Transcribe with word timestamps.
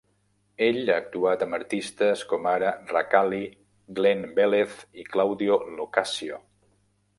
Ell 0.67 0.79
ha 0.93 0.95
actuat 1.01 1.43
amb 1.45 1.57
artistes 1.57 2.23
com 2.31 2.47
ara 2.53 2.71
Rakali, 2.93 3.43
Glen 4.01 4.27
Velez 4.41 4.75
i 5.03 5.07
Claudio 5.13 5.63
Lo 5.77 5.89
Cascio. 5.99 6.45